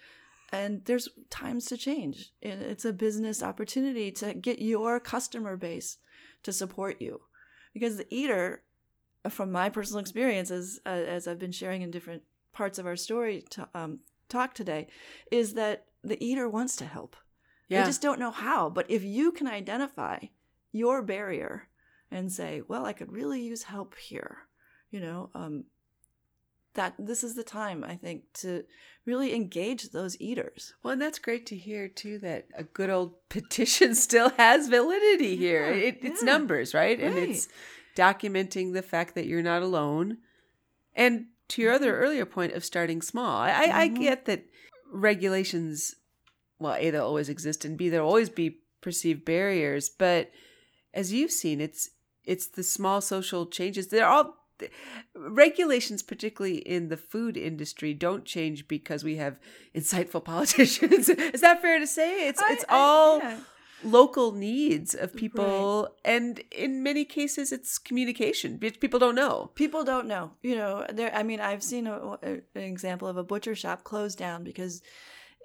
and 0.51 0.83
there's 0.85 1.09
times 1.29 1.65
to 1.65 1.77
change 1.77 2.31
it's 2.41 2.85
a 2.85 2.93
business 2.93 3.41
opportunity 3.41 4.11
to 4.11 4.33
get 4.33 4.59
your 4.59 5.00
customer 5.00 5.55
base 5.57 5.97
to 6.43 6.51
support 6.51 7.01
you 7.01 7.21
because 7.73 7.97
the 7.97 8.13
eater 8.13 8.63
from 9.29 9.51
my 9.51 9.69
personal 9.69 10.00
experiences 10.00 10.79
uh, 10.85 10.89
as 10.89 11.27
i've 11.27 11.39
been 11.39 11.51
sharing 11.51 11.81
in 11.81 11.91
different 11.91 12.23
parts 12.53 12.77
of 12.77 12.85
our 12.85 12.95
story 12.95 13.43
to, 13.50 13.67
um, 13.73 14.00
talk 14.29 14.53
today 14.53 14.88
is 15.31 15.53
that 15.53 15.85
the 16.03 16.21
eater 16.23 16.50
wants 16.50 16.75
to 16.75 16.85
help 16.85 17.15
yeah. 17.71 17.81
they 17.81 17.88
just 17.88 18.01
don't 18.01 18.19
know 18.19 18.31
how. 18.31 18.69
But 18.69 18.91
if 18.91 19.03
you 19.03 19.31
can 19.31 19.47
identify 19.47 20.19
your 20.71 21.01
barrier 21.01 21.69
and 22.12 22.32
say, 22.32 22.62
well, 22.68 22.86
I 22.86 22.94
could 22.94 23.12
really 23.12 23.41
use 23.41 23.63
help 23.63 23.96
here, 23.98 24.39
you 24.91 25.00
know, 25.00 25.30
um, 25.34 25.63
that 26.74 26.94
this 27.00 27.24
is 27.24 27.36
the 27.36 27.44
time, 27.44 27.84
I 27.84 27.96
think, 27.96 28.24
to 28.36 28.63
really 29.06 29.34
engage 29.34 29.89
those 29.89 30.20
eaters. 30.20 30.74
Well, 30.84 30.94
and 30.94 31.01
that's 31.01 31.20
great 31.20 31.46
to 31.48 31.56
hear 31.56 31.88
too. 31.88 32.20
That 32.20 32.48
a 32.56 32.63
good 32.63 32.89
old 32.89 33.13
petition 33.30 33.96
still 33.96 34.30
has 34.32 34.68
validity 34.68 35.38
here. 35.38 35.74
Yeah, 35.74 35.88
it, 35.88 36.00
it's 36.01 36.22
yeah. 36.22 36.32
numbers, 36.32 36.74
right? 36.74 37.00
And 37.00 37.18
it's 37.18 37.48
documenting 37.96 38.74
the 38.74 38.82
fact 38.82 39.15
that 39.15 39.25
you're 39.25 39.41
not 39.41 39.62
alone, 39.62 40.18
and 40.96 41.27
to 41.50 41.62
your 41.62 41.74
other 41.74 41.98
earlier 41.98 42.25
point 42.25 42.53
of 42.53 42.63
starting 42.63 43.01
small. 43.01 43.38
I, 43.38 43.50
I, 43.50 43.80
I 43.82 43.88
get 43.88 44.25
that 44.25 44.46
regulations, 44.89 45.96
well, 46.60 46.75
A, 46.75 46.89
they'll 46.89 47.06
always 47.06 47.27
exist, 47.27 47.65
and 47.65 47.77
B, 47.77 47.89
there'll 47.89 48.08
always 48.08 48.30
be 48.30 48.60
perceived 48.80 49.25
barriers. 49.25 49.89
But 49.89 50.32
as 50.94 51.12
you've 51.12 51.32
seen, 51.32 51.60
it's 51.60 51.89
it's 52.25 52.48
the 52.48 52.63
small 52.63 53.01
social 53.01 53.46
changes. 53.46 53.88
They're 53.88 54.08
all 54.08 54.36
regulations, 55.16 56.01
particularly 56.04 56.58
in 56.58 56.90
the 56.90 56.98
food 56.98 57.38
industry, 57.38 57.94
don't 57.94 58.25
change 58.25 58.68
because 58.68 59.04
we 59.04 59.18
have 59.18 59.40
insightful 59.75 60.24
politicians. 60.34 61.10
Is 61.10 61.42
that 61.42 61.62
fair 61.62 61.80
to 61.80 61.88
say? 61.88 62.28
It's 62.28 62.42
I- 62.42 62.54
it's 62.54 62.66
I- 62.70 62.75
all 62.78 63.20
yeah. 63.20 63.40
local 63.84 64.32
needs 64.32 64.94
of 64.94 65.16
people, 65.16 65.90
and 66.06 66.40
in 66.51 66.84
many 66.84 67.06
cases, 67.06 67.51
it's 67.51 67.78
communication. 67.78 68.60
People 68.60 69.00
don't 69.00 69.16
know. 69.16 69.51
people 69.56 69.84
don't 69.84 70.08
know 70.08 70.32
you 70.44 70.56
know 70.56 70.86
there 70.94 71.12
i 71.16 71.24
mean 71.24 71.40
i've 71.40 71.63
seen 71.63 71.88
a, 71.88 71.94
a- 72.24 72.42
an 72.56 72.63
example 72.74 73.08
of 73.08 73.18
a 73.18 73.24
butcher 73.24 73.56
shop 73.56 73.84
closed 73.84 74.18
down 74.18 74.44
because 74.44 74.82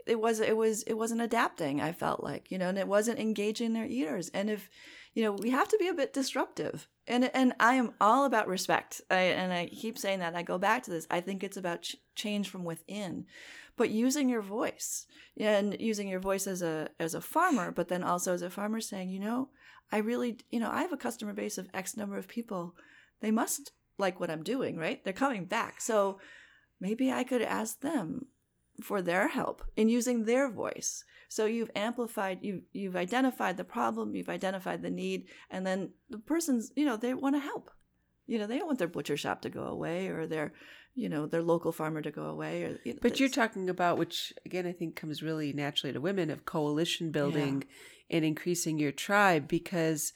it 0.06 0.18
was 0.20 0.40
it 0.40 0.56
was 0.56 0.82
it 0.84 0.94
wasn't 0.94 1.20
adapting 1.20 1.80
i 1.80 1.92
felt 1.92 2.22
like 2.22 2.50
you 2.50 2.58
know 2.58 2.68
and 2.68 2.78
it 2.78 2.86
wasn't 2.88 3.18
engaging 3.18 3.72
their 3.72 3.86
eaters 3.86 4.30
and 4.34 4.48
if 4.50 4.68
you 5.16 5.22
know 5.22 5.32
we 5.32 5.48
have 5.50 5.66
to 5.68 5.78
be 5.78 5.88
a 5.88 5.94
bit 5.94 6.12
disruptive. 6.12 6.86
And 7.08 7.30
and 7.34 7.54
i 7.58 7.74
am 7.74 7.94
all 8.00 8.26
about 8.26 8.48
respect. 8.48 9.00
I, 9.10 9.20
and 9.40 9.52
i 9.52 9.66
keep 9.66 9.98
saying 9.98 10.20
that. 10.20 10.36
I 10.36 10.42
go 10.42 10.58
back 10.58 10.82
to 10.84 10.90
this. 10.90 11.06
I 11.10 11.20
think 11.22 11.42
it's 11.42 11.56
about 11.56 11.82
ch- 11.82 11.96
change 12.14 12.50
from 12.50 12.64
within. 12.64 13.24
But 13.76 13.90
using 13.90 14.28
your 14.28 14.42
voice 14.42 15.06
and 15.38 15.74
using 15.80 16.08
your 16.08 16.20
voice 16.20 16.46
as 16.46 16.60
a 16.60 16.90
as 17.00 17.14
a 17.14 17.20
farmer 17.20 17.72
but 17.72 17.88
then 17.88 18.04
also 18.04 18.34
as 18.34 18.42
a 18.42 18.50
farmer 18.50 18.80
saying 18.80 19.10
you 19.10 19.20
know 19.20 19.50
i 19.92 19.98
really 19.98 20.38
you 20.50 20.58
know 20.60 20.70
i 20.70 20.80
have 20.80 20.92
a 20.92 20.96
customer 20.96 21.34
base 21.34 21.58
of 21.58 21.68
x 21.72 21.96
number 21.96 22.18
of 22.18 22.28
people. 22.28 22.74
They 23.22 23.30
must 23.30 23.72
like 23.98 24.20
what 24.20 24.30
I'm 24.30 24.42
doing, 24.42 24.76
right? 24.76 25.02
They're 25.02 25.24
coming 25.24 25.46
back. 25.46 25.80
So 25.80 26.20
maybe 26.78 27.10
I 27.10 27.24
could 27.24 27.40
ask 27.40 27.80
them 27.80 28.26
for 28.82 29.02
their 29.02 29.28
help 29.28 29.62
in 29.76 29.88
using 29.88 30.24
their 30.24 30.50
voice. 30.50 31.04
So 31.28 31.46
you've 31.46 31.70
amplified, 31.74 32.38
you've, 32.42 32.62
you've 32.72 32.96
identified 32.96 33.56
the 33.56 33.64
problem, 33.64 34.14
you've 34.14 34.28
identified 34.28 34.82
the 34.82 34.90
need, 34.90 35.26
and 35.50 35.66
then 35.66 35.90
the 36.08 36.18
person's, 36.18 36.70
you 36.76 36.84
know, 36.84 36.96
they 36.96 37.14
want 37.14 37.34
to 37.34 37.40
help. 37.40 37.70
You 38.26 38.38
know, 38.38 38.46
they 38.46 38.58
don't 38.58 38.66
want 38.66 38.78
their 38.78 38.88
butcher 38.88 39.16
shop 39.16 39.42
to 39.42 39.50
go 39.50 39.64
away 39.64 40.08
or 40.08 40.26
their, 40.26 40.52
you 40.94 41.08
know, 41.08 41.26
their 41.26 41.42
local 41.42 41.72
farmer 41.72 42.02
to 42.02 42.10
go 42.10 42.24
away. 42.24 42.64
Or, 42.64 42.78
you 42.84 42.94
know, 42.94 42.98
But 43.02 43.20
you're 43.20 43.28
talking 43.28 43.68
about, 43.68 43.98
which 43.98 44.32
again 44.44 44.66
I 44.66 44.72
think 44.72 44.96
comes 44.96 45.22
really 45.22 45.52
naturally 45.52 45.92
to 45.92 46.00
women, 46.00 46.30
of 46.30 46.44
coalition 46.44 47.12
building 47.12 47.64
and 48.10 48.24
increasing 48.24 48.78
your 48.78 48.92
tribe 48.92 49.46
because 49.46 50.12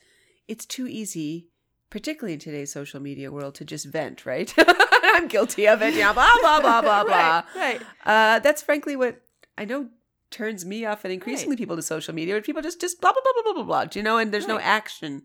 it's 0.48 0.66
too 0.66 0.88
easy, 0.88 1.49
particularly 1.90 2.34
in 2.34 2.38
today's 2.40 2.72
social 2.72 3.00
media 3.00 3.30
world, 3.30 3.54
to 3.56 3.64
just 3.64 3.86
vent, 3.86 4.24
right? 4.24 4.52
I'm 4.58 5.28
guilty 5.28 5.66
of 5.68 5.82
it. 5.82 5.94
Yeah, 5.94 6.12
blah 6.12 6.32
blah 6.40 6.60
blah 6.60 6.80
blah 6.82 7.04
blah. 7.10 7.12
right, 7.12 7.44
right. 7.56 7.82
Uh, 8.06 8.38
that's 8.38 8.62
frankly 8.62 8.96
what 8.96 9.20
I 9.58 9.64
know 9.64 9.88
turns 10.30 10.64
me 10.64 10.84
off 10.84 11.04
and 11.04 11.12
increasingly 11.12 11.56
people 11.56 11.74
to 11.76 11.82
social 11.82 12.14
media. 12.14 12.34
Where 12.34 12.42
people 12.42 12.62
just 12.62 12.80
just 12.80 13.00
blah 13.00 13.12
blah 13.12 13.20
blah 13.22 13.32
blah 13.34 13.42
blah 13.42 13.52
blah 13.54 13.64
blah. 13.64 13.84
do 13.86 13.98
You 13.98 14.02
know, 14.04 14.18
and 14.18 14.32
there's 14.32 14.46
no 14.48 14.58
action. 14.60 15.22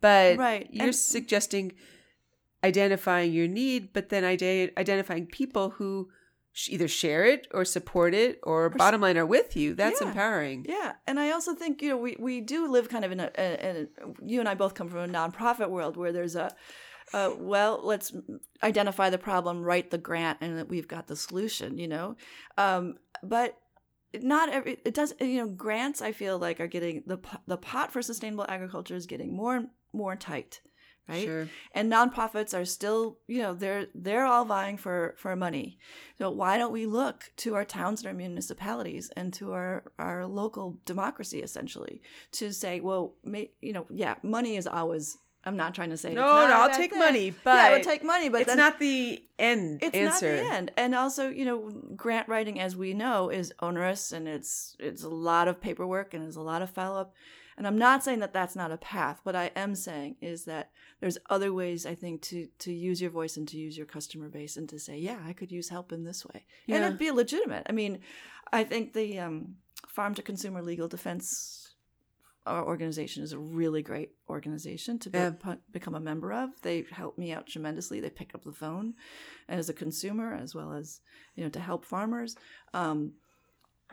But 0.00 0.38
Right, 0.38 0.68
you're 0.70 0.86
and- 0.86 0.94
suggesting 0.94 1.72
identifying 2.62 3.32
your 3.32 3.48
need, 3.48 3.92
but 3.92 4.08
then 4.08 4.24
ide- 4.24 4.72
identifying 4.78 5.26
people 5.26 5.70
who 5.70 6.08
either 6.68 6.86
share 6.88 7.24
it 7.24 7.46
or 7.52 7.64
support 7.64 8.14
it 8.14 8.38
or, 8.42 8.66
s- 8.70 8.76
bottom 8.76 9.00
line 9.00 9.16
are 9.18 9.26
with 9.26 9.56
you. 9.56 9.74
That's 9.74 10.00
Yeah. 10.00 10.08
empowering. 10.08 10.66
Yeah, 10.68 10.92
and 11.06 11.18
I 11.18 11.30
also 11.32 11.54
think 11.54 11.82
you 11.82 11.88
know 11.90 11.96
we, 11.96 12.16
we 12.18 12.40
do 12.40 12.68
live 12.70 12.88
kind 12.88 13.04
of 13.04 13.12
in 13.12 13.20
a, 13.20 13.30
in 13.38 13.76
a 13.76 13.86
you 14.24 14.40
and 14.40 14.48
I 14.48 14.54
both 14.54 14.74
come 14.74 14.88
from 14.88 15.00
a 15.00 15.08
nonprofit 15.08 15.68
world 15.70 15.96
where 15.96 16.12
there's 16.12 16.36
a 16.36 16.54
uh, 17.12 17.30
well 17.38 17.80
let's 17.84 18.12
identify 18.62 19.10
the 19.10 19.18
problem, 19.18 19.62
write 19.62 19.90
the 19.90 19.98
grant, 19.98 20.38
and 20.40 20.58
that 20.58 20.68
we've 20.68 20.88
got 20.88 21.06
the 21.06 21.16
solution. 21.16 21.78
You 21.78 21.88
know, 21.88 22.16
um, 22.56 22.96
but 23.22 23.58
not 24.22 24.48
every 24.48 24.78
it 24.84 24.94
does 24.94 25.12
you 25.20 25.38
know 25.38 25.48
grants 25.48 26.00
I 26.00 26.12
feel 26.12 26.38
like 26.38 26.60
are 26.60 26.66
getting 26.68 27.02
the 27.06 27.18
the 27.48 27.56
pot 27.56 27.92
for 27.92 28.00
sustainable 28.00 28.46
agriculture 28.48 28.94
is 28.94 29.06
getting 29.06 29.34
more 29.36 29.56
and 29.56 29.68
more 29.92 30.14
tight. 30.16 30.60
Right 31.06 31.24
Sure. 31.26 31.48
and 31.72 31.92
nonprofits 31.92 32.58
are 32.58 32.64
still 32.64 33.18
you 33.26 33.42
know 33.42 33.52
they're 33.52 33.88
they're 33.94 34.24
all 34.24 34.46
vying 34.46 34.78
for 34.78 35.14
for 35.18 35.36
money 35.36 35.78
so 36.18 36.30
why 36.30 36.56
don't 36.56 36.72
we 36.72 36.86
look 36.86 37.30
to 37.38 37.54
our 37.54 37.64
towns 37.66 38.00
and 38.00 38.08
our 38.08 38.14
municipalities 38.14 39.10
and 39.14 39.32
to 39.34 39.52
our 39.52 39.82
our 39.98 40.26
local 40.26 40.78
democracy 40.86 41.40
essentially 41.42 42.00
to 42.32 42.52
say 42.54 42.80
well 42.80 43.14
may, 43.22 43.50
you 43.60 43.74
know 43.74 43.84
yeah 43.90 44.14
money 44.22 44.56
is 44.56 44.66
always 44.66 45.18
i'm 45.44 45.58
not 45.58 45.74
trying 45.74 45.90
to 45.90 45.96
say 45.98 46.08
it's 46.08 46.16
No, 46.16 46.46
no, 46.48 46.54
I'll 46.54 46.70
take 46.74 46.92
thing. 46.92 46.98
money, 47.00 47.26
yeah 47.26 47.32
but 47.44 47.70
we'll 47.72 47.84
take 47.84 48.02
money 48.02 48.30
but 48.30 48.40
it's 48.40 48.56
not 48.56 48.78
the 48.78 49.22
end 49.38 49.80
it's 49.82 49.94
answer. 49.94 50.36
not 50.36 50.42
the 50.42 50.54
end 50.54 50.72
and 50.78 50.94
also 50.94 51.28
you 51.28 51.44
know 51.44 51.70
grant 51.94 52.28
writing 52.30 52.58
as 52.60 52.76
we 52.76 52.94
know 52.94 53.28
is 53.28 53.52
onerous 53.60 54.10
and 54.12 54.26
it's 54.26 54.74
it's 54.80 55.02
a 55.04 55.08
lot 55.10 55.48
of 55.48 55.60
paperwork 55.60 56.14
and 56.14 56.22
there's 56.24 56.36
a 56.36 56.40
lot 56.40 56.62
of 56.62 56.70
follow-up 56.70 57.12
and 57.56 57.66
i'm 57.66 57.78
not 57.78 58.02
saying 58.04 58.18
that 58.20 58.32
that's 58.32 58.56
not 58.56 58.70
a 58.72 58.76
path 58.76 59.20
what 59.22 59.36
i 59.36 59.50
am 59.56 59.74
saying 59.74 60.16
is 60.20 60.44
that 60.44 60.70
there's 61.00 61.18
other 61.30 61.52
ways 61.52 61.86
i 61.86 61.94
think 61.94 62.20
to 62.22 62.46
to 62.58 62.72
use 62.72 63.00
your 63.00 63.10
voice 63.10 63.36
and 63.36 63.46
to 63.48 63.56
use 63.56 63.76
your 63.76 63.86
customer 63.86 64.28
base 64.28 64.56
and 64.56 64.68
to 64.68 64.78
say 64.78 64.96
yeah 64.98 65.18
i 65.26 65.32
could 65.32 65.50
use 65.52 65.68
help 65.68 65.92
in 65.92 66.04
this 66.04 66.24
way 66.26 66.44
and 66.68 66.84
it'd 66.84 66.98
be 66.98 67.10
legitimate 67.10 67.64
i 67.68 67.72
mean 67.72 67.98
i 68.52 68.64
think 68.64 68.92
the 68.92 69.18
um, 69.18 69.54
farm 69.88 70.14
to 70.14 70.22
consumer 70.22 70.62
legal 70.62 70.88
defense 70.88 71.60
our 72.46 72.62
organization 72.66 73.22
is 73.22 73.32
a 73.32 73.38
really 73.38 73.80
great 73.82 74.10
organization 74.28 74.98
to 74.98 75.08
be, 75.08 75.16
Yeah. 75.16 75.30
pu- 75.30 75.56
become 75.72 75.94
a 75.94 76.00
member 76.00 76.30
of. 76.30 76.50
They 76.60 76.84
help 76.90 77.16
me 77.16 77.32
out 77.32 77.46
tremendously. 77.46 78.00
They 78.00 78.10
pick 78.10 78.34
up 78.34 78.44
the 78.44 78.52
phone 78.52 78.92
as 79.48 79.70
a 79.70 79.72
consumer 79.72 80.34
as 80.34 80.54
well 80.54 80.74
as 80.74 81.00
you 81.36 81.42
know 81.42 81.48
to 81.48 81.58
help 81.58 81.86
farmers. 81.86 82.36
Um, 82.74 83.14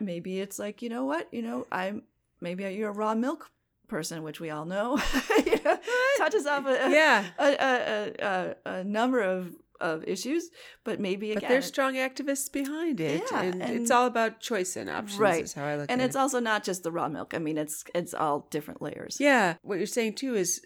maybe 0.00 0.38
it's 0.38 0.58
like 0.58 0.82
you 0.82 0.90
know 0.90 1.06
what 1.06 1.32
you 1.32 1.40
know 1.40 1.66
I'm 1.72 2.02
maybe 2.42 2.64
you're 2.64 2.90
a 2.90 2.92
raw 2.92 3.14
milk 3.14 3.50
person, 3.88 4.22
which 4.22 4.40
we 4.40 4.50
all 4.50 4.64
know. 4.64 5.00
you 5.46 5.58
know 5.64 5.78
touches 6.18 6.46
off 6.46 6.66
a, 6.66 6.90
Yeah. 6.90 7.24
a, 7.38 7.46
a, 7.46 8.12
a, 8.26 8.78
a 8.80 8.84
number 8.84 9.20
of 9.20 9.54
of 9.80 10.04
issues, 10.04 10.50
but 10.84 11.00
maybe 11.00 11.30
But 11.34 11.38
again, 11.38 11.50
there's 11.50 11.66
strong 11.66 11.94
activists 11.94 12.50
behind 12.52 13.00
it. 13.00 13.24
Yeah, 13.32 13.42
and, 13.42 13.62
it's 13.62 13.90
all 13.90 14.06
about 14.06 14.38
choice 14.38 14.76
and 14.76 14.88
options 14.88 15.18
Right. 15.18 15.42
is 15.42 15.54
how 15.54 15.64
I 15.64 15.76
look 15.76 15.90
and 15.90 16.00
it's 16.00 16.14
it. 16.14 16.18
also 16.20 16.38
not 16.38 16.62
just 16.62 16.84
the 16.84 16.92
raw 16.92 17.08
milk. 17.08 17.34
I 17.34 17.38
mean, 17.38 17.58
it's 17.58 17.82
it's 17.94 18.14
all 18.14 18.46
different 18.50 18.80
layers. 18.80 19.16
Yeah. 19.18 19.54
What 19.62 19.78
you're 19.78 19.86
saying 19.88 20.14
too 20.14 20.36
is 20.36 20.62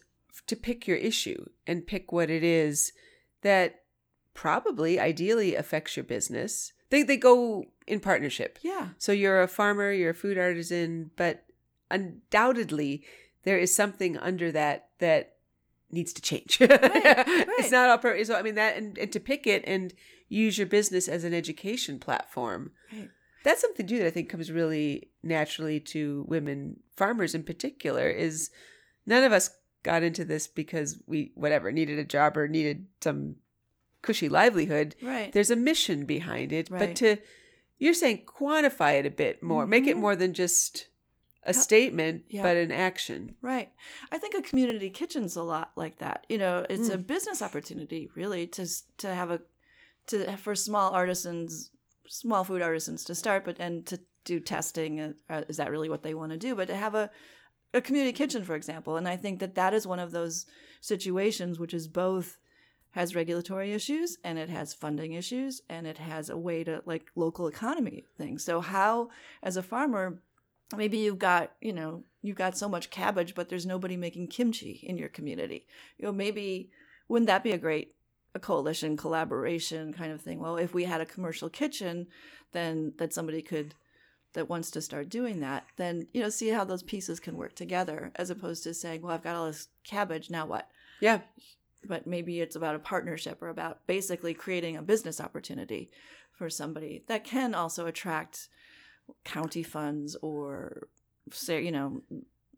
to 0.46 0.54
pick 0.54 0.86
your 0.86 0.98
issue 0.98 1.46
and 1.66 1.86
pick 1.86 2.12
what 2.12 2.28
it 2.28 2.44
is 2.44 2.92
that 3.40 3.76
probably 4.34 5.00
ideally 5.00 5.54
affects 5.54 5.96
your 5.96 6.04
business. 6.04 6.72
They 6.90 7.02
they 7.02 7.16
go 7.16 7.64
in 7.86 8.00
partnership. 8.00 8.58
Yeah. 8.62 8.88
So 8.98 9.12
you're 9.12 9.40
a 9.42 9.48
farmer, 9.48 9.92
you're 9.92 10.10
a 10.10 10.14
food 10.14 10.36
artisan, 10.36 11.10
but 11.16 11.45
undoubtedly 11.90 13.04
there 13.44 13.58
is 13.58 13.74
something 13.74 14.16
under 14.18 14.50
that 14.52 14.88
that 14.98 15.34
needs 15.90 16.12
to 16.12 16.22
change. 16.22 16.58
It's 16.60 17.70
not 17.70 17.88
all 17.90 17.98
per- 17.98 18.22
so 18.24 18.34
I 18.34 18.42
mean 18.42 18.56
that 18.56 18.76
and, 18.76 18.98
and 18.98 19.12
to 19.12 19.20
pick 19.20 19.46
it 19.46 19.62
and 19.66 19.94
use 20.28 20.58
your 20.58 20.66
business 20.66 21.06
as 21.08 21.24
an 21.24 21.32
education 21.32 21.98
platform. 21.98 22.72
Right. 22.92 23.08
That's 23.44 23.60
something 23.60 23.86
too 23.86 23.98
that 23.98 24.06
I 24.06 24.10
think 24.10 24.28
comes 24.28 24.50
really 24.50 25.10
naturally 25.22 25.78
to 25.80 26.24
women 26.28 26.80
farmers 26.96 27.34
in 27.34 27.44
particular 27.44 28.08
is 28.08 28.50
none 29.06 29.22
of 29.24 29.32
us 29.32 29.50
got 29.84 30.02
into 30.02 30.24
this 30.24 30.48
because 30.48 31.00
we 31.06 31.30
whatever 31.36 31.70
needed 31.70 31.98
a 32.00 32.04
job 32.04 32.36
or 32.36 32.48
needed 32.48 32.86
some 33.00 33.36
cushy 34.02 34.28
livelihood 34.28 34.96
Right. 35.00 35.32
there's 35.32 35.50
a 35.52 35.56
mission 35.56 36.04
behind 36.04 36.52
it 36.52 36.68
but 36.68 36.96
to 36.96 37.16
you're 37.78 37.94
saying 37.94 38.24
quantify 38.26 38.98
it 38.98 39.06
a 39.06 39.10
bit 39.10 39.42
more 39.44 39.64
make 39.66 39.86
it 39.86 39.96
Mhm. 39.96 40.00
more 40.00 40.16
than 40.16 40.32
just 40.32 40.88
a 41.46 41.54
statement 41.54 42.24
Yeah. 42.28 42.42
but 42.42 42.56
an 42.56 42.72
action 42.72 43.36
Right. 43.40 43.70
I 44.12 44.18
think 44.18 44.34
a 44.34 44.42
community 44.42 44.90
kitchen's 44.90 45.36
a 45.36 45.42
lot 45.42 45.72
like 45.76 45.98
that. 45.98 46.26
You 46.28 46.38
know, 46.38 46.66
it's 46.68 46.88
Mm. 46.90 46.94
a 46.94 46.98
business 46.98 47.40
opportunity 47.42 48.10
really 48.14 48.46
to 48.48 48.66
to 48.98 49.14
have 49.14 49.30
a 49.30 49.40
to 50.08 50.36
for 50.36 50.54
small 50.54 50.92
artisans, 50.92 51.70
small 52.08 52.44
food 52.44 52.62
artisans 52.62 53.04
to 53.04 53.14
start, 53.14 53.44
but 53.44 53.56
and 53.58 53.84
to 53.86 54.00
do 54.24 54.40
testing. 54.40 55.00
uh, 55.00 55.12
uh, 55.30 55.42
is 55.48 55.56
that 55.56 55.70
really 55.70 55.88
what 55.88 56.02
they 56.02 56.14
want 56.14 56.32
to 56.32 56.38
do? 56.38 56.54
But 56.54 56.68
to 56.68 56.76
have 56.76 56.94
a 56.94 57.10
a 57.74 57.80
community 57.80 58.12
kitchen, 58.12 58.42
for 58.44 58.54
example, 58.54 58.96
and 58.96 59.06
I 59.08 59.16
think 59.16 59.40
that 59.40 59.54
that 59.56 59.74
is 59.74 59.86
one 59.86 59.98
of 59.98 60.10
those 60.12 60.46
situations 60.80 61.58
which 61.58 61.74
is 61.74 61.88
both 61.88 62.38
has 62.92 63.14
regulatory 63.14 63.72
issues 63.72 64.16
and 64.24 64.38
it 64.38 64.48
has 64.48 64.72
funding 64.72 65.12
issues 65.12 65.60
and 65.68 65.86
it 65.86 65.98
has 65.98 66.30
a 66.30 66.36
way 66.36 66.64
to 66.64 66.82
like 66.86 67.10
local 67.14 67.46
economy 67.48 68.04
things. 68.16 68.42
So 68.44 68.60
how 68.60 69.10
as 69.42 69.56
a 69.58 69.62
farmer 69.62 70.22
maybe 70.74 70.98
you've 70.98 71.18
got 71.18 71.52
you 71.60 71.72
know 71.72 72.04
you've 72.22 72.36
got 72.36 72.56
so 72.56 72.68
much 72.68 72.90
cabbage 72.90 73.34
but 73.34 73.48
there's 73.48 73.66
nobody 73.66 73.96
making 73.96 74.28
kimchi 74.28 74.80
in 74.82 74.96
your 74.98 75.08
community. 75.08 75.66
You 75.98 76.06
know 76.06 76.12
maybe 76.12 76.70
wouldn't 77.08 77.28
that 77.28 77.44
be 77.44 77.52
a 77.52 77.58
great 77.58 77.94
a 78.34 78.38
coalition 78.38 78.96
collaboration 78.96 79.92
kind 79.92 80.12
of 80.12 80.20
thing? 80.20 80.40
Well 80.40 80.56
if 80.56 80.74
we 80.74 80.84
had 80.84 81.00
a 81.00 81.06
commercial 81.06 81.48
kitchen 81.48 82.06
then 82.52 82.94
that 82.98 83.12
somebody 83.12 83.42
could 83.42 83.74
that 84.32 84.48
wants 84.48 84.70
to 84.70 84.82
start 84.82 85.08
doing 85.08 85.40
that 85.40 85.64
then 85.76 86.08
you 86.12 86.20
know 86.20 86.28
see 86.28 86.48
how 86.48 86.64
those 86.64 86.82
pieces 86.82 87.20
can 87.20 87.36
work 87.36 87.54
together 87.54 88.12
as 88.16 88.28
opposed 88.28 88.62
to 88.62 88.74
saying 88.74 89.00
well 89.00 89.14
i've 89.14 89.24
got 89.24 89.34
all 89.34 89.46
this 89.46 89.68
cabbage 89.84 90.30
now 90.30 90.46
what? 90.46 90.68
Yeah. 91.00 91.20
But 91.84 92.06
maybe 92.06 92.40
it's 92.40 92.56
about 92.56 92.74
a 92.74 92.80
partnership 92.80 93.40
or 93.42 93.48
about 93.48 93.86
basically 93.86 94.34
creating 94.34 94.76
a 94.76 94.82
business 94.82 95.20
opportunity 95.20 95.90
for 96.32 96.50
somebody 96.50 97.04
that 97.06 97.24
can 97.24 97.54
also 97.54 97.86
attract 97.86 98.48
county 99.24 99.62
funds 99.62 100.16
or 100.22 100.88
say 101.32 101.64
you 101.64 101.72
know 101.72 102.02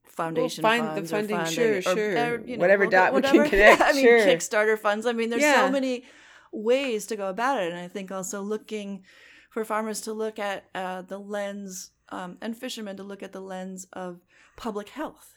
foundation 0.06 0.62
find 0.62 0.84
the 0.84 0.90
funds 0.94 1.10
funding, 1.10 1.36
or 1.36 1.46
sure, 1.46 1.76
or- 1.78 1.82
sure. 1.82 2.12
or, 2.34 2.40
you 2.46 2.56
know, 2.56 2.60
Whatever 2.60 2.86
dot 2.86 3.12
we 3.14 3.22
can 3.22 3.30
whatever. 3.36 3.48
connect, 3.50 3.80
I 3.82 3.92
mean, 3.92 4.04
sure. 4.04 4.18
Kickstarter 4.20 4.78
funds. 4.78 5.06
I 5.06 5.12
mean, 5.12 5.30
there's 5.30 5.42
Yeah. 5.42 5.66
so 5.66 5.70
many 5.70 6.04
ways 6.50 7.06
to 7.06 7.16
go 7.16 7.28
about 7.28 7.62
it, 7.62 7.70
and 7.72 7.78
I 7.80 7.88
think 7.88 8.10
also 8.10 8.40
looking 8.40 9.04
for 9.50 9.64
farmers 9.64 10.00
to 10.02 10.12
look 10.12 10.38
at 10.38 10.64
uh, 10.74 11.02
the 11.02 11.18
lens 11.18 11.90
um, 12.10 12.38
and 12.40 12.56
fishermen 12.56 12.96
to 12.96 13.02
look 13.02 13.22
at 13.22 13.32
the 13.32 13.40
lens 13.40 13.86
of 13.92 14.20
public 14.56 14.88
health. 14.88 15.34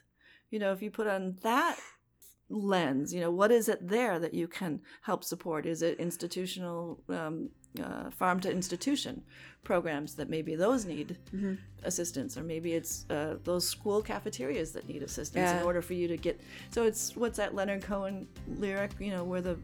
You 0.50 0.60
know, 0.60 0.72
if 0.72 0.82
you 0.82 0.90
put 0.90 1.08
on 1.08 1.36
that 1.44 1.78
lens, 2.50 3.14
you 3.14 3.20
know, 3.20 3.32
what 3.32 3.52
is 3.52 3.68
it 3.70 3.88
there 3.88 4.20
that 4.20 4.34
you 4.34 4.48
can 4.48 4.82
help 5.04 5.24
support? 5.24 5.66
Is 5.66 5.82
it 5.82 6.00
institutional, 6.00 7.04
um, 7.10 7.50
uh, 7.84 8.10
farm 8.10 8.40
to 8.42 8.52
institution 8.52 9.24
programs 9.64 10.16
that 10.16 10.30
maybe 10.30 10.56
those 10.56 10.86
need 10.86 11.18
Mm-hmm. 11.36 11.54
assistance, 11.84 12.38
or 12.38 12.44
maybe 12.44 12.74
it's 12.74 13.06
uh, 13.10 13.38
those 13.44 13.68
school 13.68 14.02
cafeterias 14.02 14.72
that 14.74 14.88
need 14.88 15.04
assistance 15.04 15.50
Yeah. 15.50 15.60
in 15.60 15.66
order 15.66 15.82
for 15.82 15.94
you 15.94 16.08
to 16.08 16.18
get. 16.18 16.42
So 16.72 16.84
it's 16.84 17.16
what's 17.16 17.38
that 17.38 17.54
Leonard 17.56 17.84
Cohen 17.84 18.28
lyric? 18.48 18.92
You 19.00 19.12
know, 19.12 19.24
where 19.24 19.42
the 19.42 19.58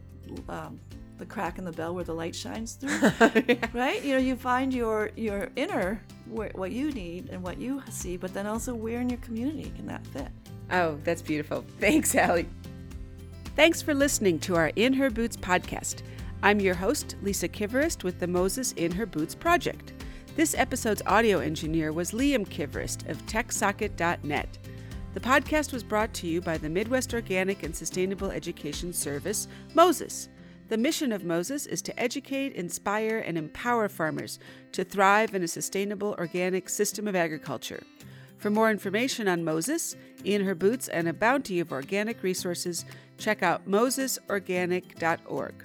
um, 0.48 0.80
the 1.18 1.26
crack 1.26 1.58
in 1.58 1.64
the 1.64 1.72
bell 1.72 1.94
where 1.96 2.04
the 2.04 2.14
light 2.14 2.32
shines 2.34 2.74
through 2.74 2.96
right 3.74 4.04
you 4.04 4.12
know 4.12 4.20
you 4.20 4.36
find 4.36 4.72
your 4.72 5.10
your 5.16 5.48
inner 5.56 6.00
where, 6.26 6.52
what 6.54 6.70
you 6.70 6.92
need 6.92 7.28
and 7.30 7.42
what 7.42 7.58
you 7.58 7.82
see 7.90 8.16
but 8.16 8.32
then 8.32 8.46
also 8.46 8.72
where 8.72 9.00
in 9.00 9.08
your 9.08 9.18
community 9.18 9.72
can 9.74 9.84
that 9.86 10.06
fit 10.08 10.28
Oh, 10.70 10.96
that's 11.02 11.22
beautiful. 11.22 11.64
Thanks, 11.80 12.14
Ali. 12.14 12.46
Thanks 13.56 13.82
for 13.82 13.94
listening 13.94 14.38
to 14.40 14.54
our 14.54 14.70
In 14.76 14.92
Her 14.92 15.10
Boots 15.10 15.36
podcast. 15.36 16.02
I'm 16.40 16.60
your 16.60 16.76
host, 16.76 17.16
Lisa 17.20 17.48
Kivirist, 17.48 18.04
with 18.04 18.20
the 18.20 18.28
Moses 18.28 18.70
In 18.72 18.92
Her 18.92 19.06
Boots 19.06 19.34
project. 19.34 19.92
This 20.36 20.54
episode's 20.54 21.02
audio 21.04 21.40
engineer 21.40 21.92
was 21.92 22.12
Liam 22.12 22.46
Kivirist 22.46 23.08
of 23.08 23.20
TechSocket.net. 23.26 24.58
The 25.14 25.20
podcast 25.20 25.72
was 25.72 25.82
brought 25.82 26.14
to 26.14 26.28
you 26.28 26.40
by 26.40 26.56
the 26.56 26.68
Midwest 26.68 27.12
Organic 27.12 27.64
and 27.64 27.74
Sustainable 27.74 28.30
Education 28.30 28.92
Service, 28.92 29.48
Moses. 29.74 30.28
The 30.68 30.76
mission 30.76 31.10
of 31.10 31.24
Moses 31.24 31.66
is 31.66 31.82
to 31.82 31.98
educate, 31.98 32.52
inspire, 32.52 33.18
and 33.18 33.36
empower 33.36 33.88
farmers 33.88 34.38
to 34.70 34.84
thrive 34.84 35.34
in 35.34 35.42
a 35.42 35.48
sustainable 35.48 36.14
organic 36.18 36.68
system 36.68 37.08
of 37.08 37.16
agriculture. 37.16 37.82
For 38.36 38.50
more 38.50 38.70
information 38.70 39.26
on 39.26 39.42
Moses, 39.42 39.96
In 40.22 40.44
Her 40.44 40.54
Boots, 40.54 40.86
and 40.86 41.08
a 41.08 41.12
bounty 41.12 41.58
of 41.58 41.72
organic 41.72 42.22
resources, 42.22 42.84
check 43.16 43.42
out 43.42 43.68
mosesorganic.org. 43.68 45.64